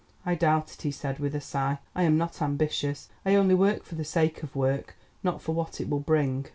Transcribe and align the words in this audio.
"I 0.25 0.33
doubt 0.33 0.73
it," 0.73 0.81
he 0.81 0.89
said 0.89 1.19
with 1.19 1.35
a 1.35 1.39
sigh. 1.41 1.77
"I 1.93 2.01
am 2.05 2.17
not 2.17 2.41
ambitious. 2.41 3.09
I 3.23 3.35
only 3.35 3.53
work 3.53 3.83
for 3.83 3.93
the 3.93 4.03
sake 4.03 4.41
of 4.41 4.55
work, 4.55 4.97
not 5.23 5.43
for 5.43 5.51
what 5.51 5.79
it 5.79 5.89
will 5.91 5.99
bring. 5.99 6.47